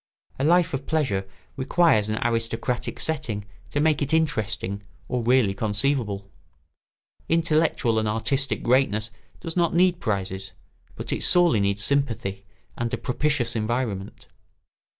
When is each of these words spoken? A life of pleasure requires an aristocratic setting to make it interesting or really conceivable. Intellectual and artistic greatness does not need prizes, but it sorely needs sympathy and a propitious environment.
A 0.39 0.43
life 0.43 0.73
of 0.73 0.87
pleasure 0.87 1.29
requires 1.55 2.09
an 2.09 2.17
aristocratic 2.25 2.99
setting 2.99 3.45
to 3.69 3.79
make 3.79 4.01
it 4.01 4.15
interesting 4.15 4.81
or 5.07 5.21
really 5.21 5.53
conceivable. 5.53 6.27
Intellectual 7.29 7.99
and 7.99 8.07
artistic 8.09 8.63
greatness 8.63 9.11
does 9.41 9.55
not 9.55 9.75
need 9.75 9.99
prizes, 9.99 10.53
but 10.95 11.13
it 11.13 11.21
sorely 11.21 11.59
needs 11.59 11.83
sympathy 11.83 12.43
and 12.75 12.91
a 12.91 12.97
propitious 12.97 13.55
environment. 13.55 14.25